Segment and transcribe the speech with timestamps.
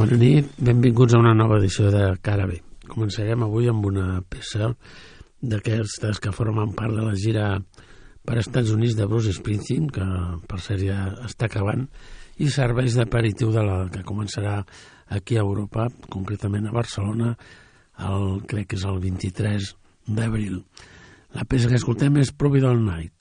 [0.00, 2.54] Bona nit, benvinguts a una nova edició de Cara B.
[2.88, 4.70] Començarem avui amb una peça
[5.44, 7.50] d'aquestes que formen part de la gira
[8.24, 10.06] per Estats Units de Bruce Springsteen, que
[10.48, 11.84] per cert ja està acabant,
[12.40, 14.62] i serveix d'aperitiu de la que començarà
[15.18, 17.34] aquí a Europa, concretament a Barcelona,
[18.00, 19.72] el, crec que és el 23
[20.08, 20.62] d'abril.
[21.36, 23.19] La peça que escoltem és Providal Night.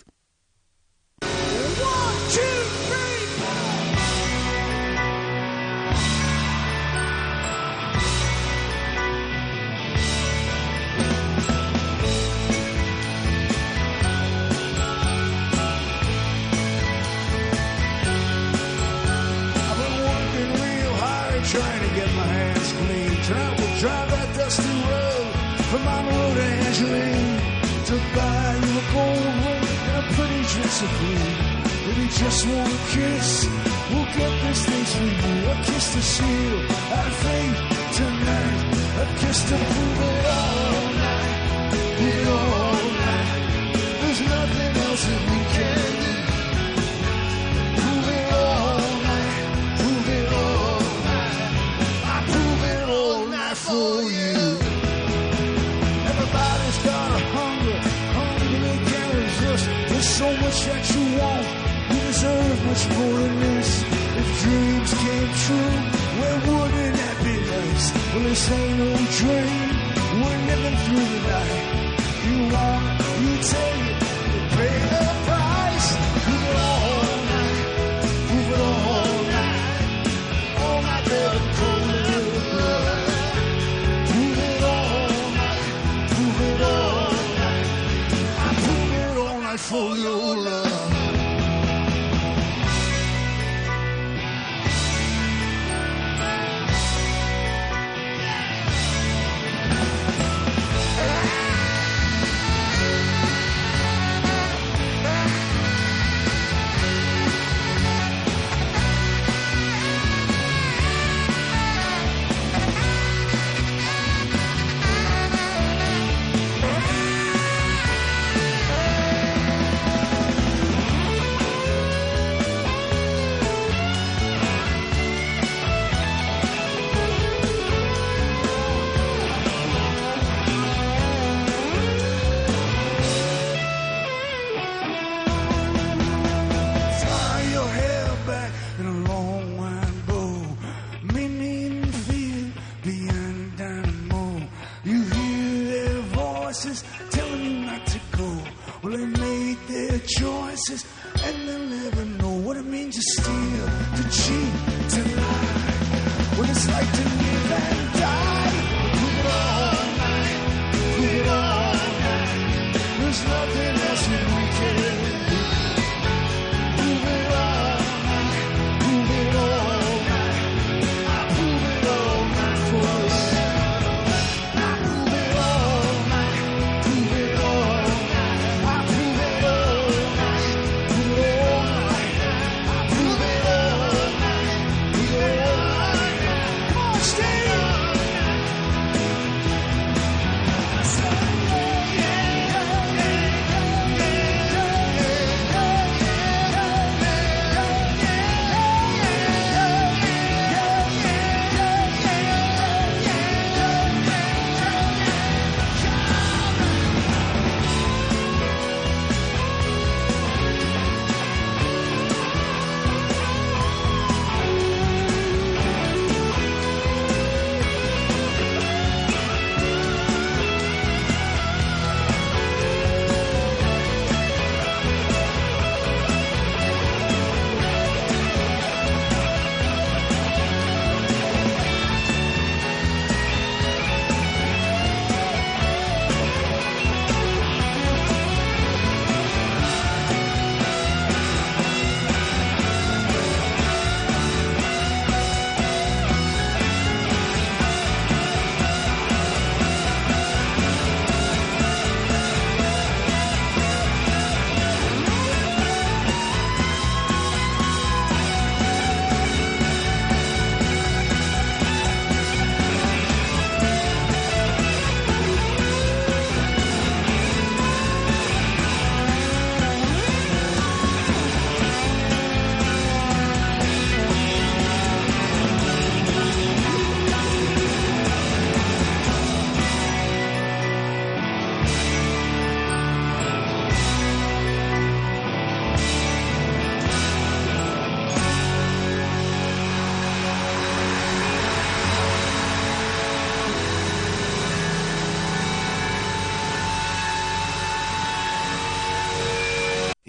[32.29, 33.47] Just one kiss
[33.89, 35.49] We'll get this thing through.
[35.49, 36.57] A kiss to seal
[36.97, 37.57] our faith
[37.97, 38.59] tonight.
[39.01, 41.73] A kiss to prove it all night.
[42.05, 43.33] It all night.
[44.01, 46.13] There's nothing else that we can do.
[47.81, 48.77] Prove it all
[49.09, 49.35] night.
[49.81, 51.37] Prove it all night.
[52.13, 54.37] I prove it all night for you.
[56.11, 57.79] Everybody's got a hunger,
[58.17, 58.39] hunger.
[59.89, 63.83] There's so much that you want, you deserve much more than this.
[64.19, 65.75] If dreams came true,
[66.19, 66.39] where
[66.99, 67.85] that be nice?
[68.13, 69.69] Well, this ain't no dream,
[70.21, 71.79] we're living through the night.
[72.25, 72.98] You want,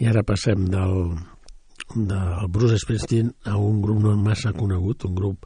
[0.00, 1.10] I ara passem del,
[1.92, 5.44] del Bruce Springsteen a un grup no massa conegut, un grup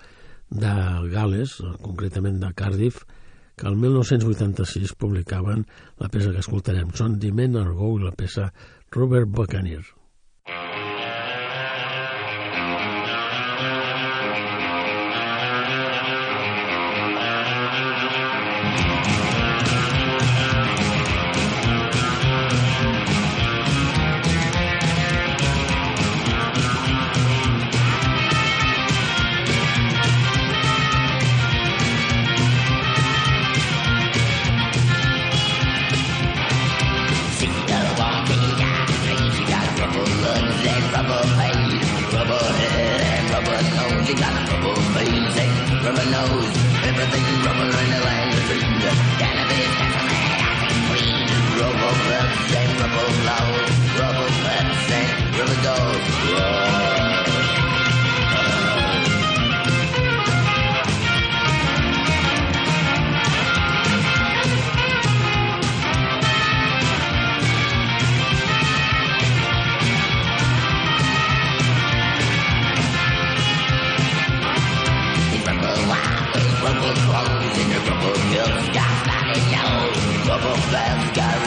[0.54, 0.74] de
[1.10, 3.02] Gales, concretament de Cardiff,
[3.58, 5.66] que el 1986 publicaven
[5.98, 6.94] la peça que escoltarem.
[6.94, 8.52] Són The Men Are Go i la peça
[8.94, 9.82] Robert Buccaneer.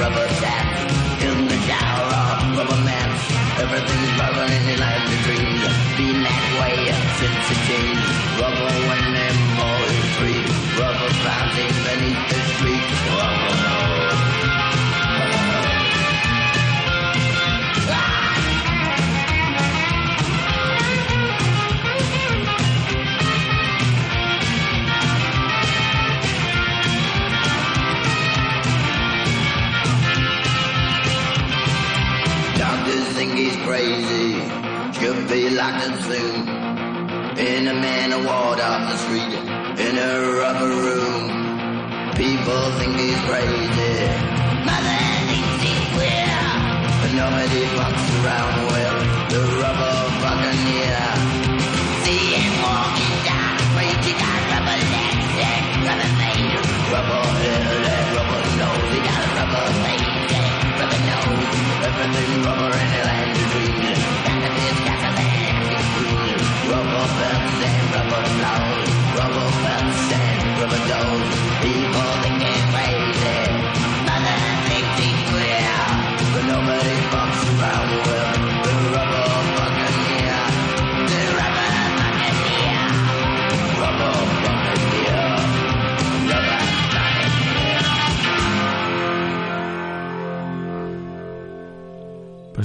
[0.09, 0.66] Never said.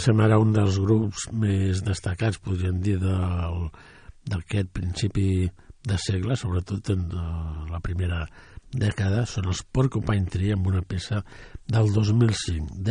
[0.02, 5.26] Passem ara un dels grups més destacats, podríem dir, d'aquest principi
[5.86, 7.04] de segle, sobretot en
[7.70, 8.24] la primera
[8.74, 11.22] dècada, són els Porcupine Tree amb una peça
[11.70, 12.82] del 2005,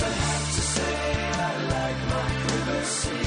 [0.00, 0.94] I have to say
[1.32, 3.24] I like my privacy.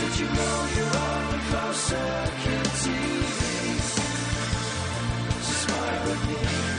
[0.00, 3.40] Did you know you're on closed circuit TV?
[5.42, 6.69] Smile with me.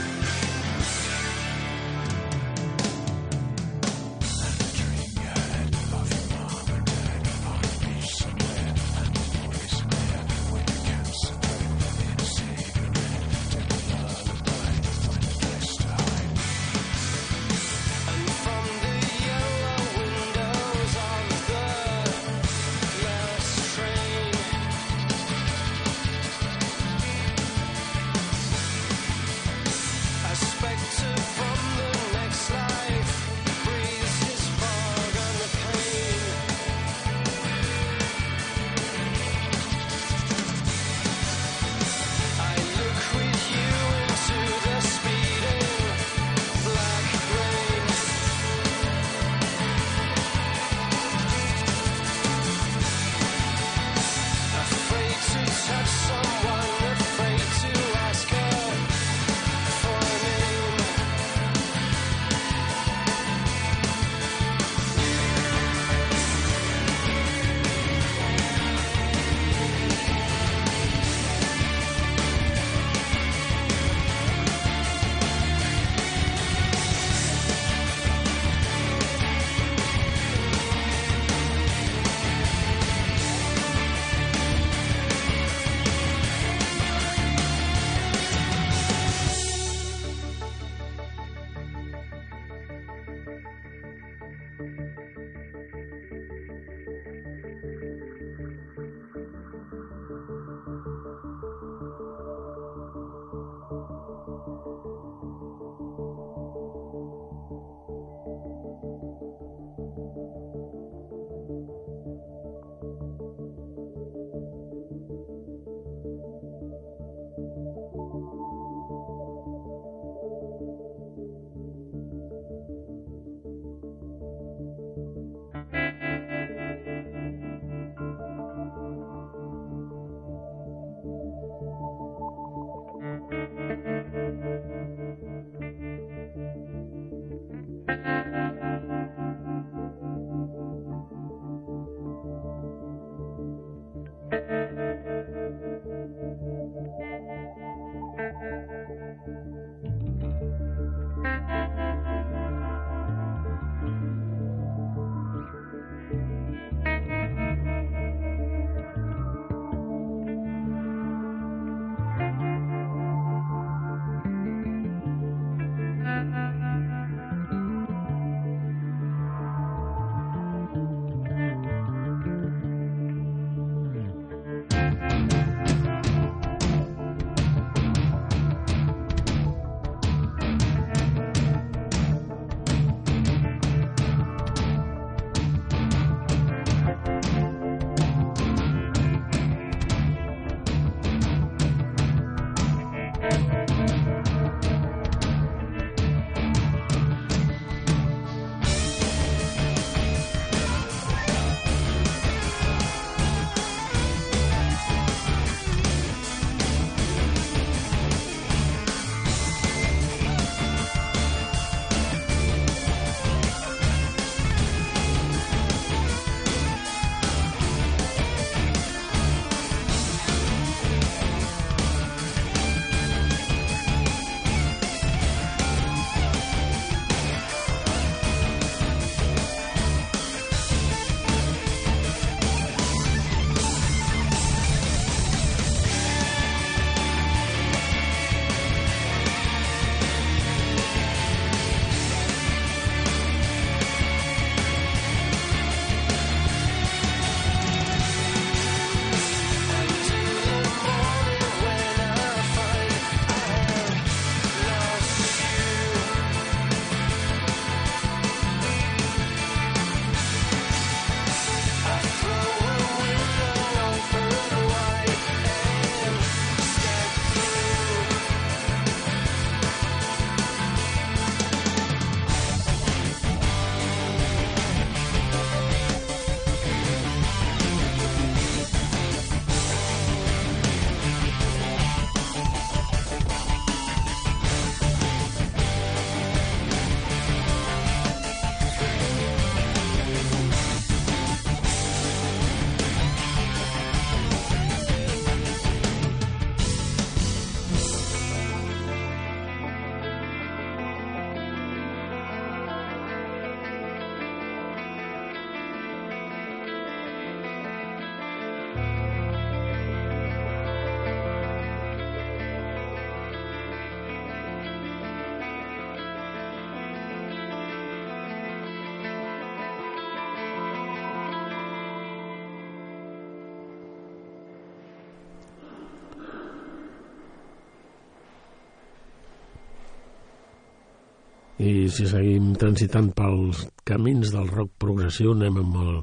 [331.62, 336.00] I si seguim transitant pels camins del rock progressiu, anem amb el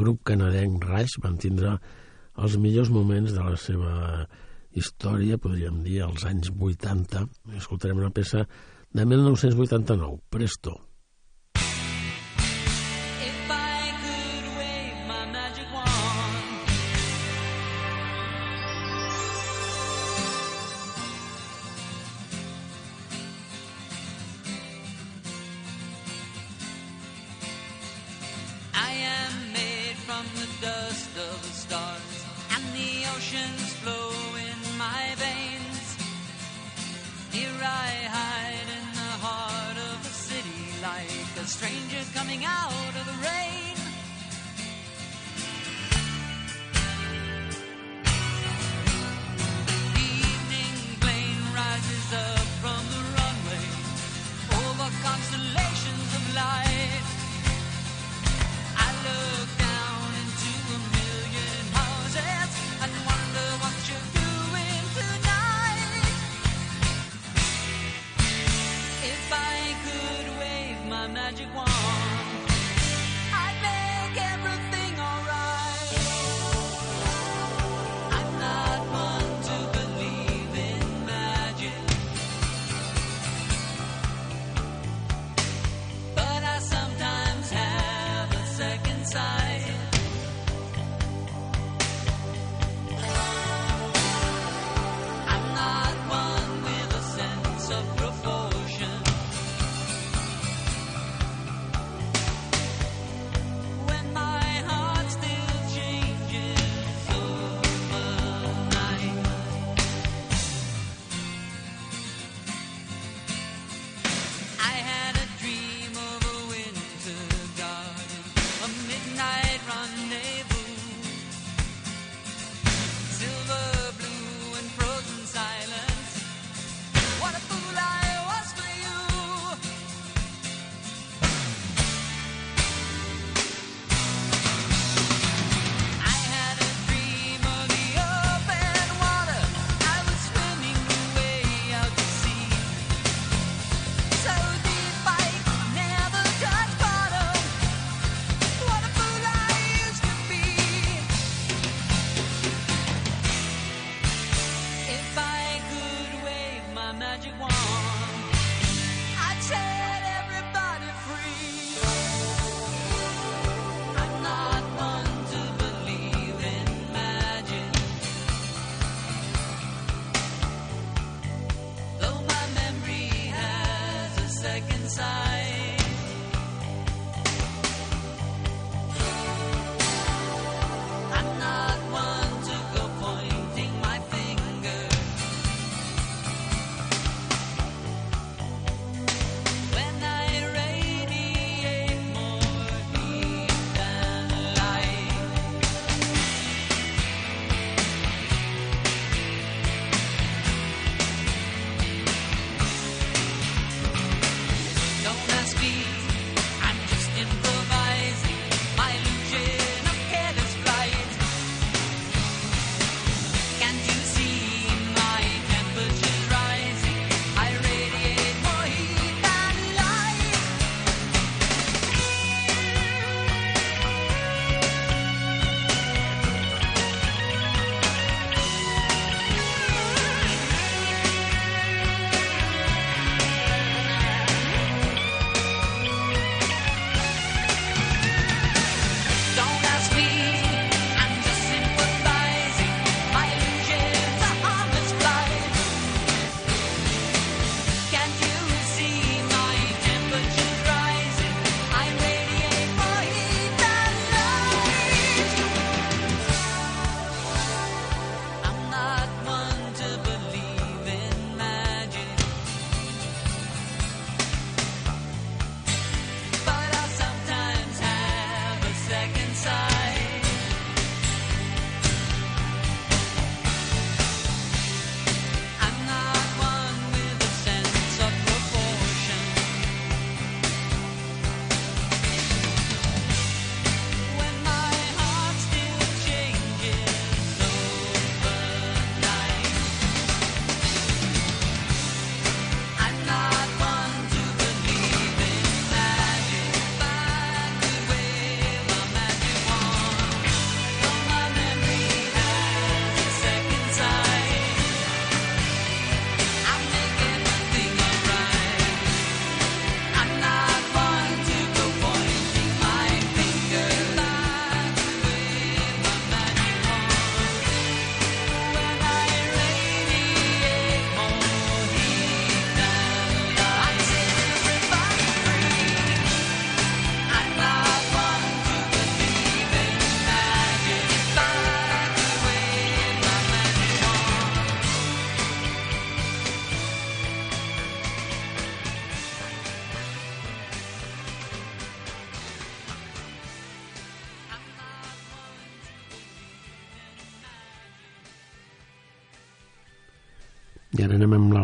[0.00, 1.76] grup canadenc Rush, van tindre
[2.42, 3.92] els millors moments de la seva
[4.74, 7.22] història, podríem dir, als anys 80.
[7.54, 8.42] Escoltarem una peça
[8.90, 10.74] de 1989, Presto.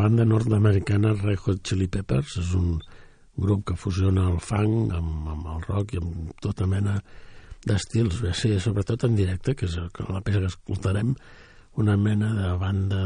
[0.03, 2.38] Banda nord-americana Red Hot Chili Peppers.
[2.41, 2.81] És un
[3.38, 6.97] grup que fusiona el funk amb, amb el rock i amb tota mena
[7.67, 8.19] d'estils.
[8.38, 11.15] Sí, sobretot en directe, que és la peça que escoltarem,
[11.79, 13.03] una mena de banda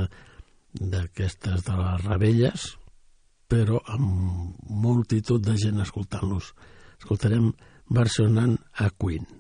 [0.77, 2.67] d'aquestes de les rebelles,
[3.47, 4.57] però amb
[4.87, 6.53] multitud de gent escoltant-los.
[6.99, 7.53] Escoltarem
[7.93, 9.36] versionant a Queen.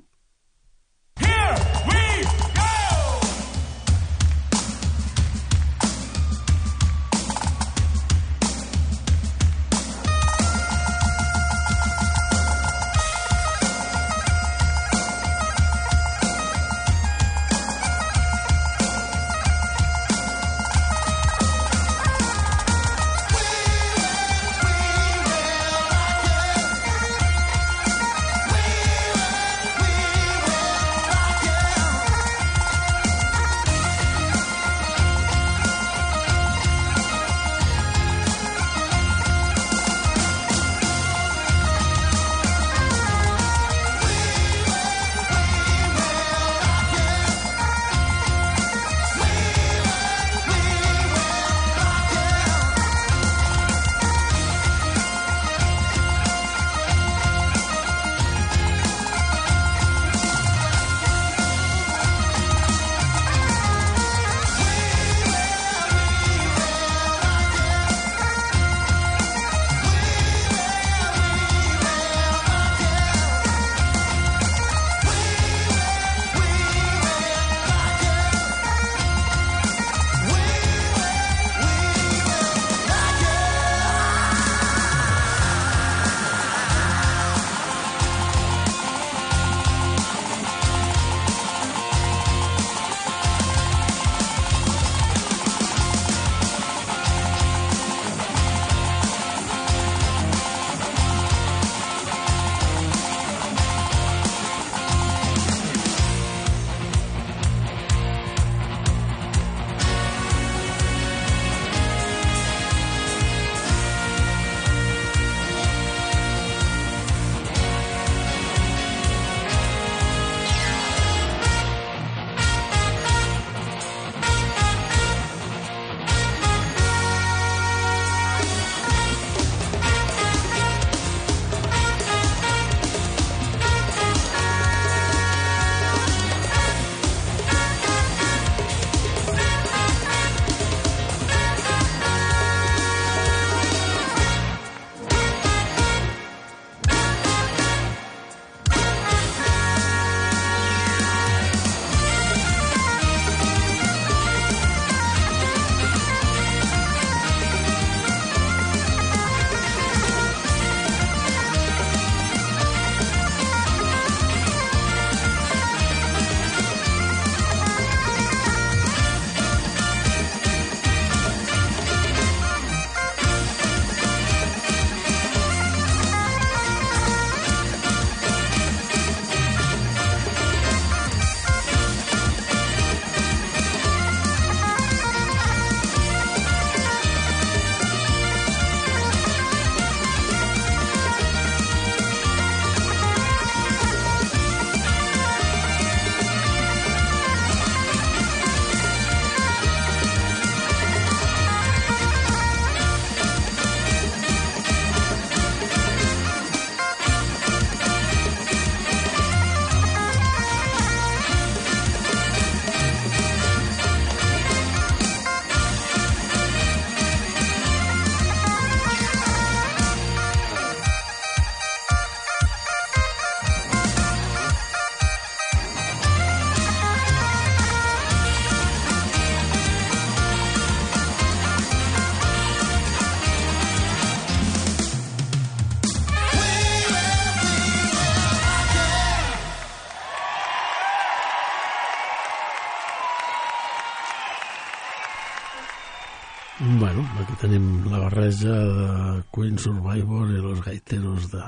[248.16, 251.42] Barreja de Queen Survivor i los gaiteros de,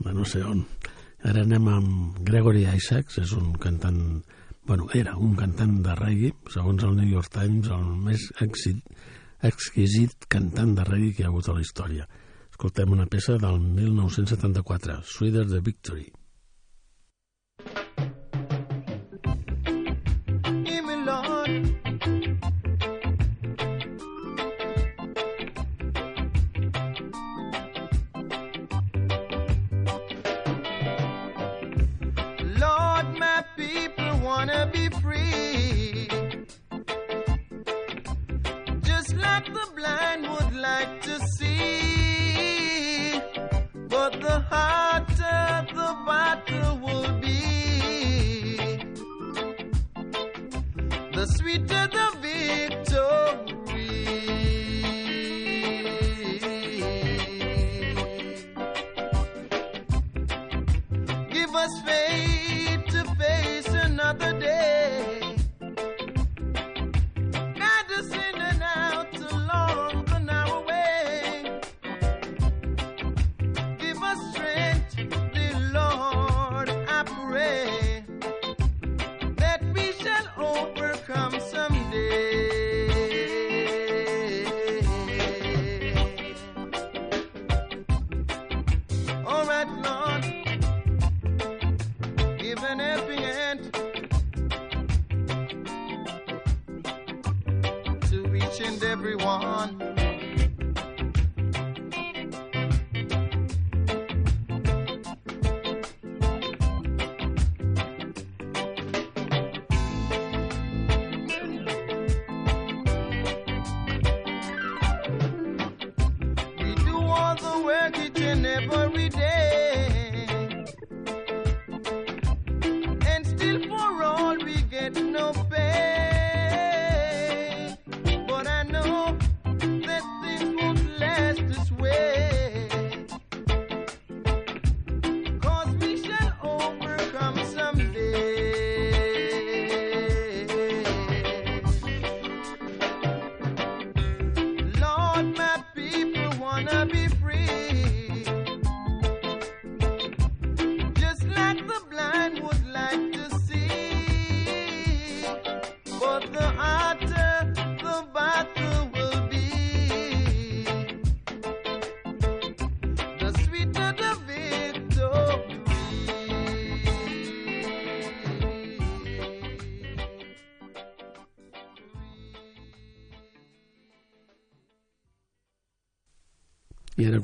[0.00, 0.64] de no sé on.
[1.22, 4.00] Ara anem amb Gregory Isaacs, és un cantant,
[4.66, 8.82] bueno, era un cantant de reggae, segons el New York Times, el més exit,
[9.46, 12.08] exquisit cantant de reggae que hi ha hagut a la història.
[12.50, 16.08] Escoltem una peça del 1974, Sweeter the Victory.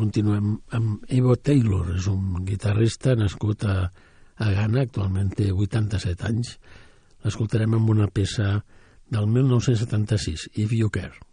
[0.00, 3.76] continuem amb Evo Taylor, és un guitarrista nascut a,
[4.36, 6.56] a Ghana, actualment té 87 anys.
[7.24, 8.58] L'escoltarem amb una peça
[9.10, 11.23] del 1976, If You Care.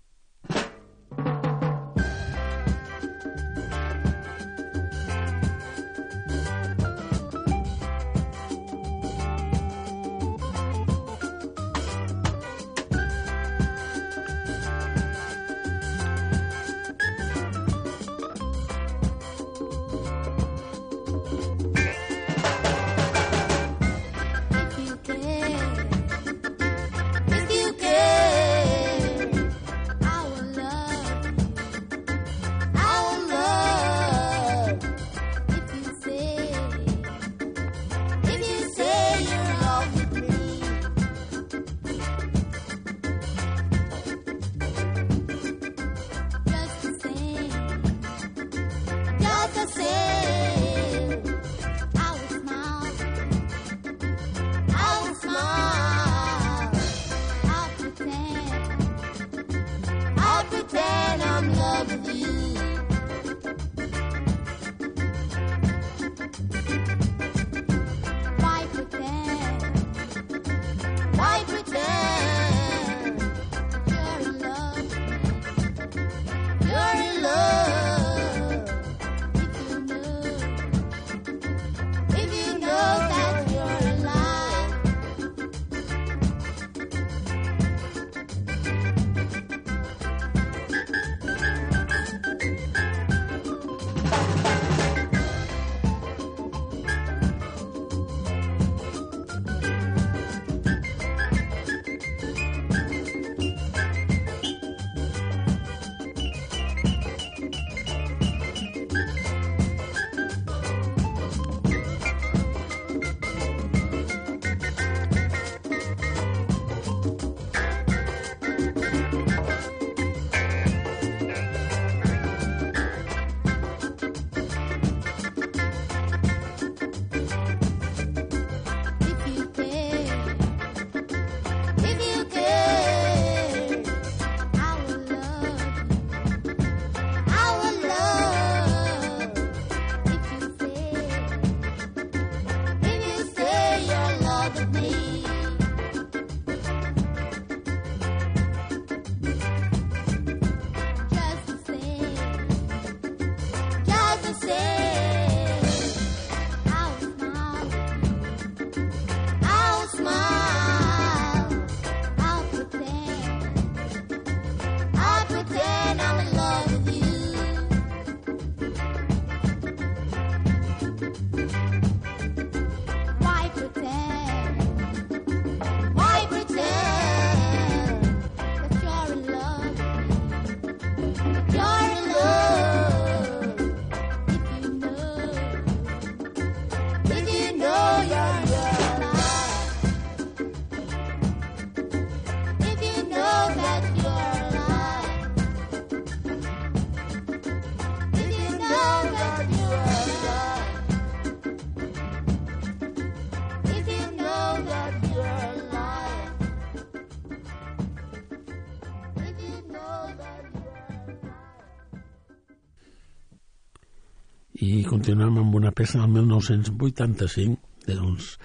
[215.11, 218.37] Continuem amb una peça del 1985 dels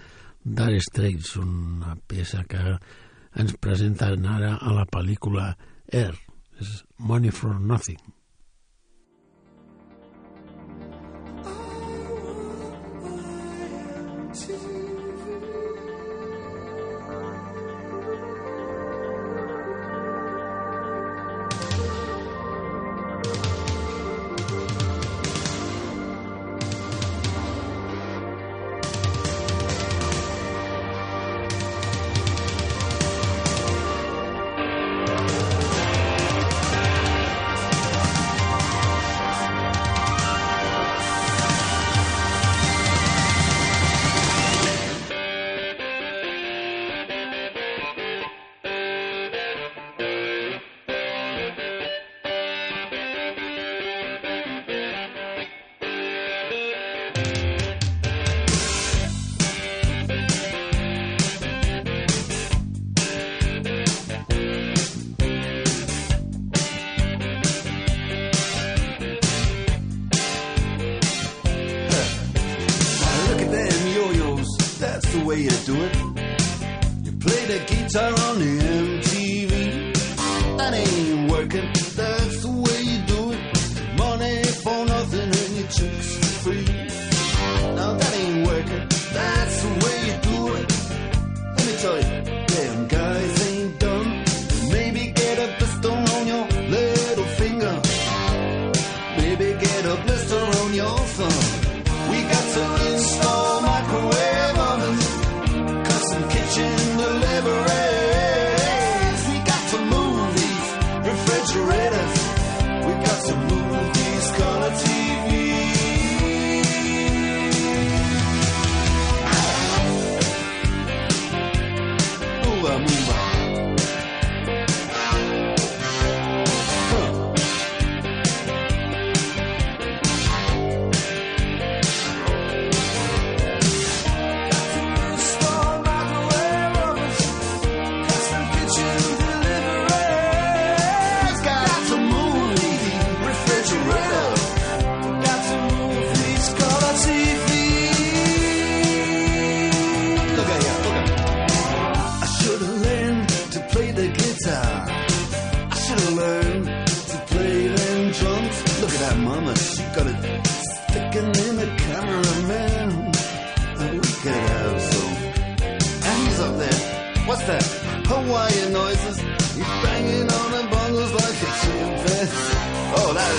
[0.42, 2.74] Dire Straits, una peça que
[3.38, 5.52] ens presenten ara a la pel·lícula
[5.92, 6.16] Air,
[6.58, 8.15] és Money for Nothing.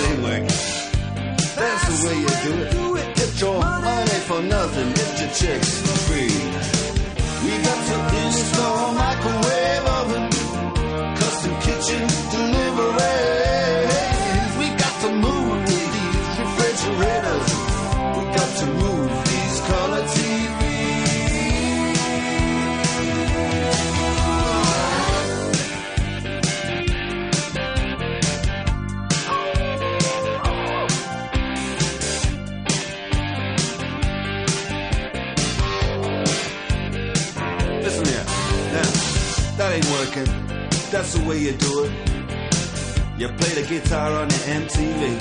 [0.00, 0.46] Oh, that.
[1.56, 3.16] That's the way you do it.
[3.16, 4.88] Get your money for nothing.
[4.94, 5.70] Get your chicks
[6.06, 6.34] free.
[7.44, 10.24] We got to install microwave oven,
[40.98, 41.92] That's the way you do it.
[43.18, 45.16] You play the guitar on the MTV.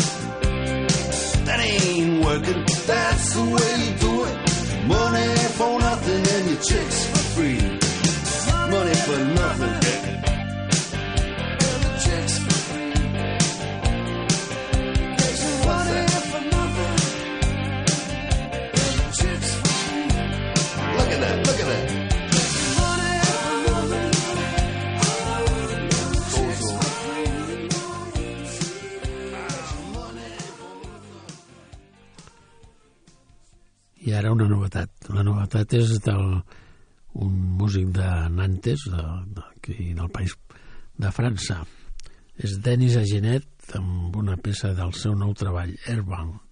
[1.45, 2.65] That ain't working.
[2.87, 4.87] That's the way you do it.
[4.87, 7.61] Money for nothing and your chicks for free.
[8.71, 10.16] Money for nothing.
[34.17, 35.09] Ara una novetat.
[35.13, 36.39] La novetat és del,
[37.21, 39.05] un músic de Nantes, de,
[39.37, 40.35] d'aquí del país
[40.97, 41.61] de França.
[42.37, 46.46] És Denis Agenet amb una peça del seu nou treball, Airbound.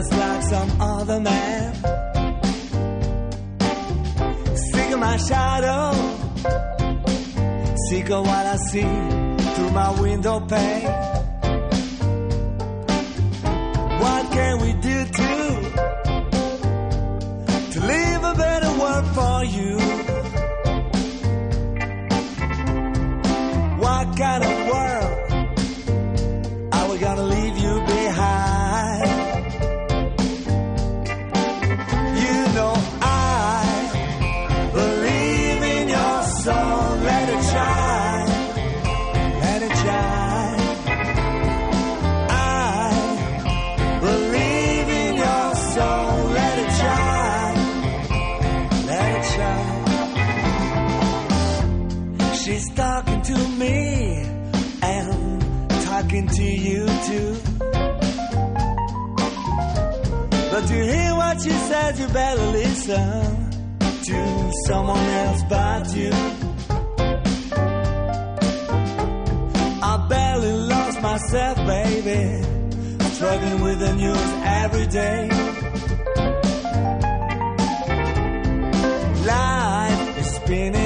[0.00, 1.74] Just like some other man.
[4.92, 5.90] Of my shadow,
[8.10, 8.92] of what I see
[9.54, 10.90] through my window pane.
[14.02, 15.30] What can we do to
[17.72, 19.89] to leave a better world for you?
[62.12, 63.50] Better listen
[64.02, 66.10] to someone else but you.
[69.82, 72.42] I barely lost myself, baby.
[73.14, 75.28] Struggling with the news every day.
[79.24, 80.79] Life is spinning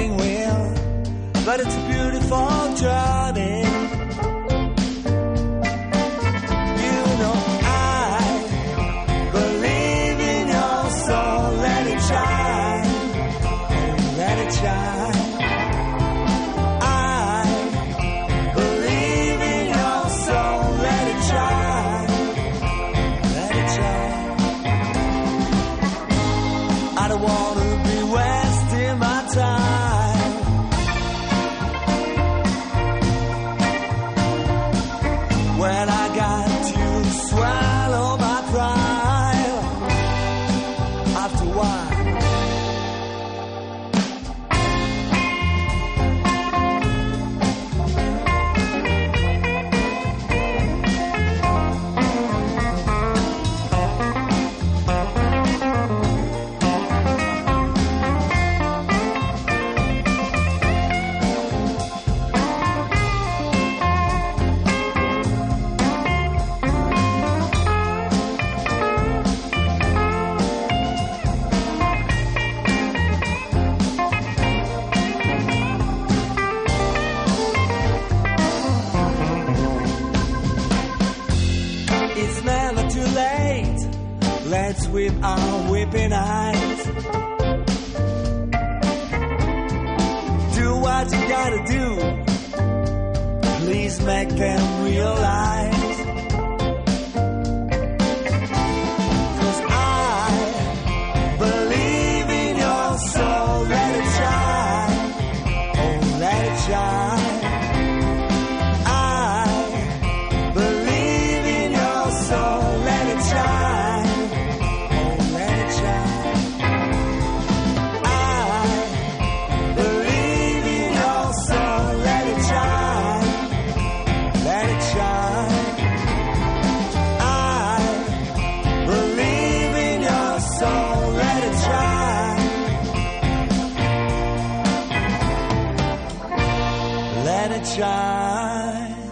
[137.55, 139.03] It shine.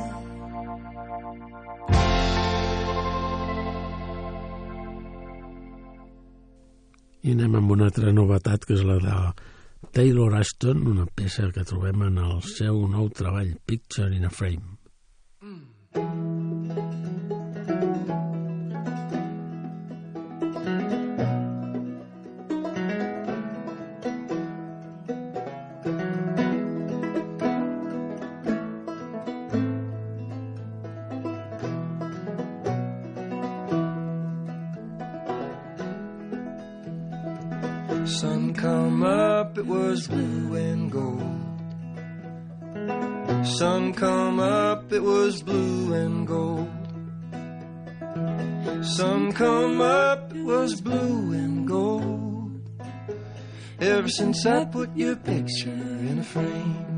[7.24, 9.20] I anem amb una altra novetat, que és la de
[9.96, 14.76] Taylor Ashton, una peça que trobem en el seu nou treball, Picture in a Frame.
[15.40, 15.73] Sun
[49.44, 52.62] come up, it was blue and gold.
[53.82, 55.70] Ever since I put your picture
[56.10, 56.93] in a frame.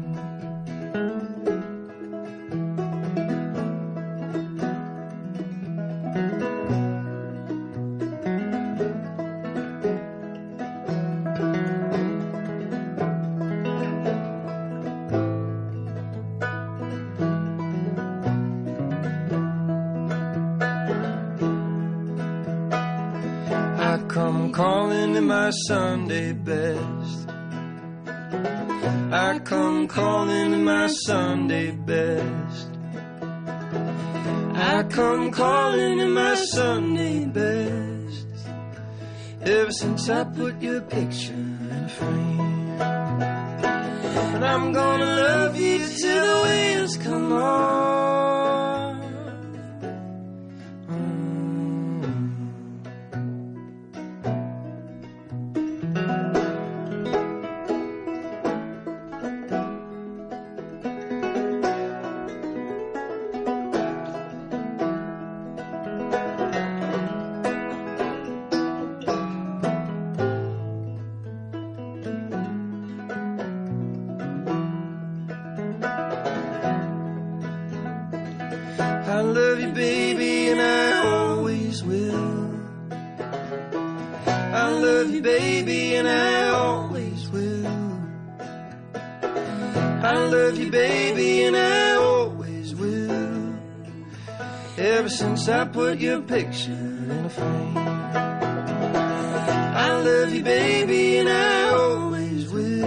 [40.10, 41.25] I put your picture
[95.76, 97.78] put your picture in a frame.
[99.86, 102.86] I love you, baby, and I always will.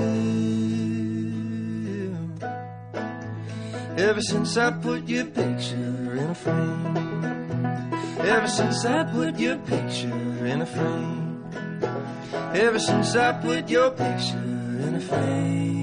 [3.99, 6.97] Ever since I put your picture in a frame.
[8.21, 11.45] Ever since I put your picture in a frame.
[12.55, 14.49] Ever since I put your picture
[14.87, 15.78] in a frame.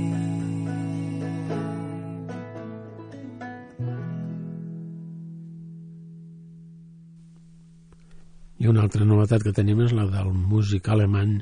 [8.66, 11.36] I una altra novetat que tenim és la del músic alemany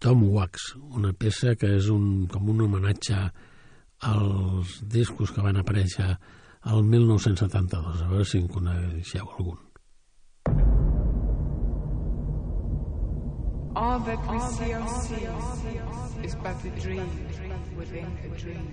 [0.00, 3.18] Tom Wax, una peça que és un, com un homenatge
[4.08, 6.06] als discos que van aparèixer
[6.72, 8.00] al 1972.
[8.00, 9.60] A veure si en coneixeu algun.
[13.76, 15.76] All that we see or see
[16.24, 17.04] is but a dream
[17.76, 18.64] within a dream.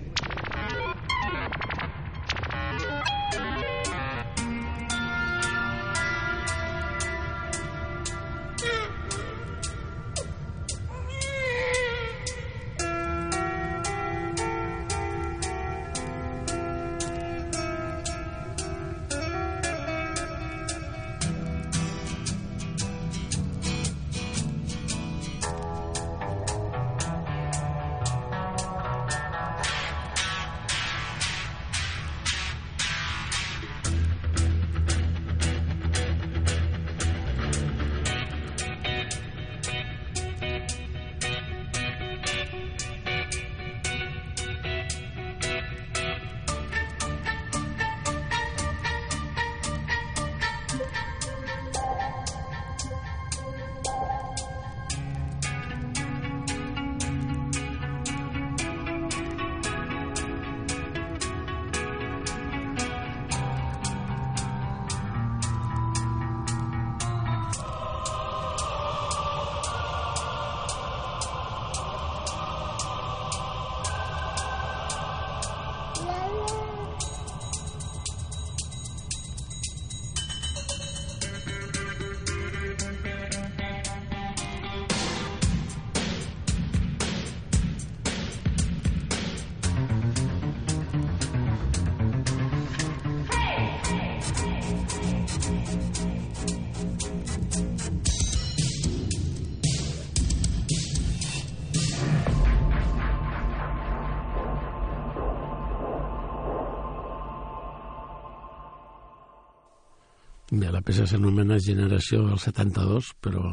[110.64, 113.50] Bé, la peça s'anomena Generació del 72, però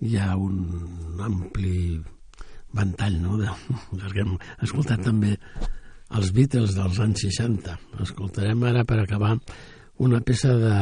[0.00, 2.00] hi ha un ampli
[2.72, 3.50] ventall, no?, de,
[4.00, 4.32] perquè hem
[4.64, 5.34] escoltat també
[6.16, 7.76] els Beatles dels anys 60.
[8.06, 9.34] Escoltarem ara, per acabar,
[10.00, 10.74] una peça de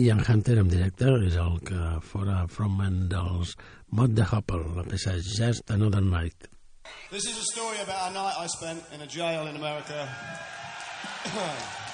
[0.00, 3.52] Ian Hunter en directe, és el que fora frontman dels
[3.92, 6.48] Mod de Hopper, la peça Just Another Night.
[7.10, 10.08] This is a story about a night I spent in a jail in America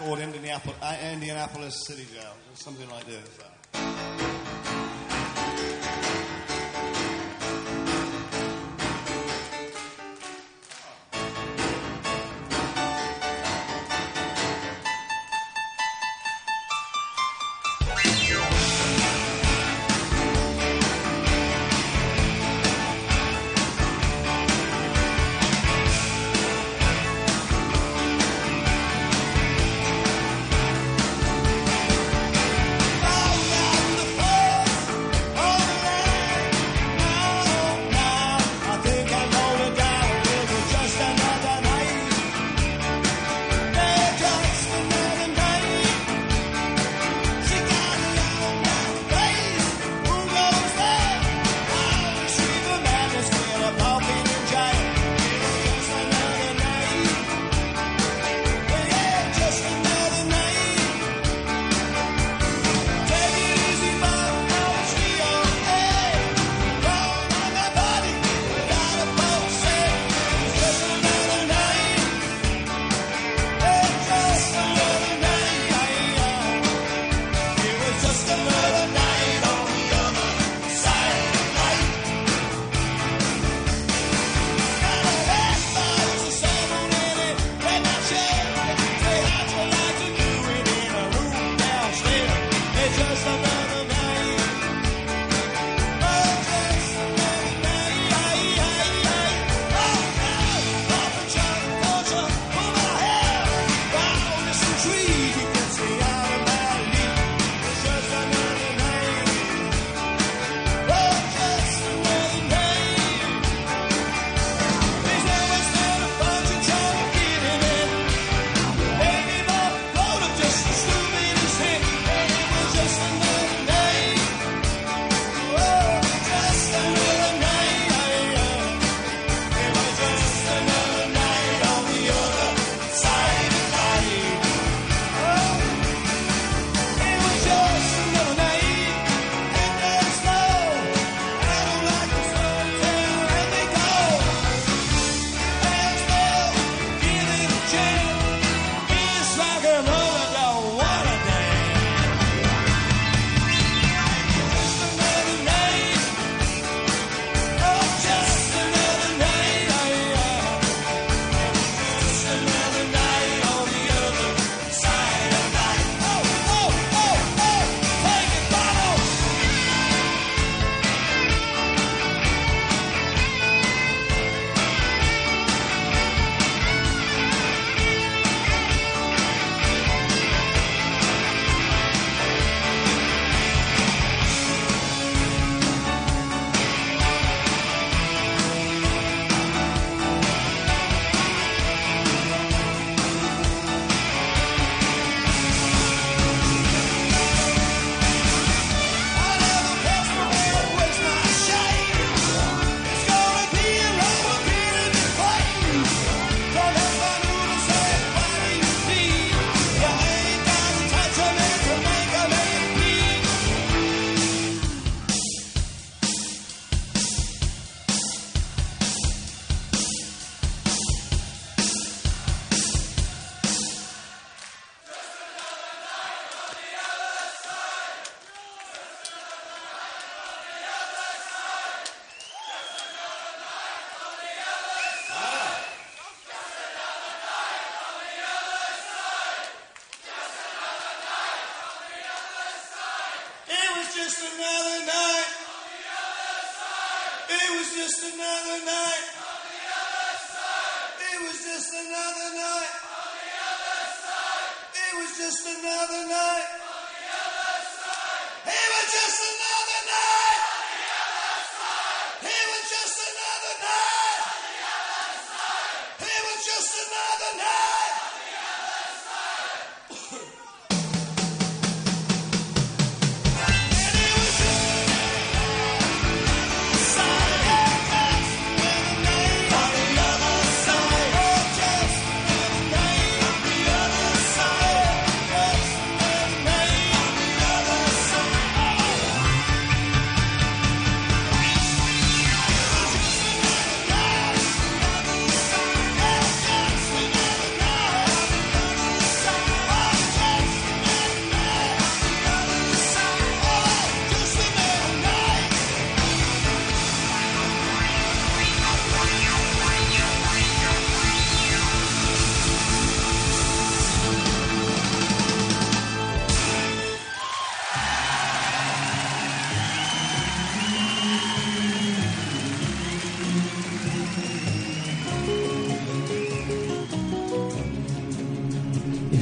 [0.00, 3.20] called Indianapolis, uh, Indianapolis City Jail, or something like this.
[3.74, 4.29] Oh,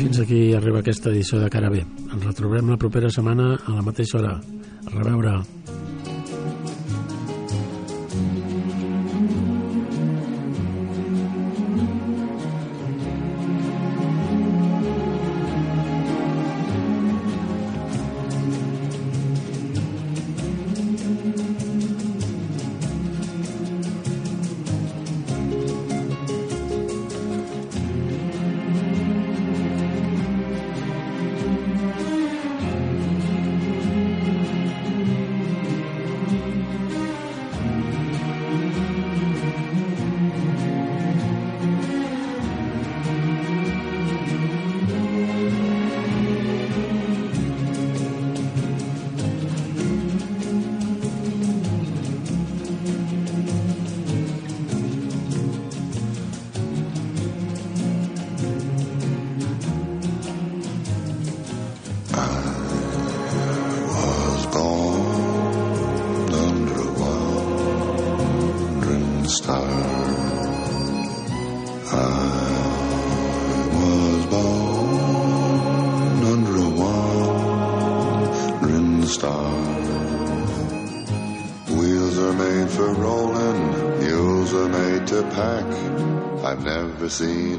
[0.09, 1.82] fins aquí arriba aquesta edició de Cara B.
[1.84, 4.34] Ens retrobem la propera setmana a la mateixa hora.
[4.88, 5.36] A reveure.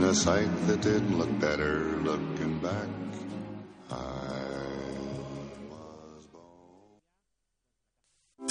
[0.09, 2.89] A sight that didn't look better looking back.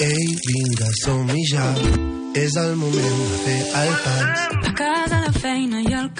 [0.00, 1.66] Ei, vinga, som-hi ja.
[2.34, 4.44] És el moment de fer el pas.
[4.70, 6.12] A casa, la feina i al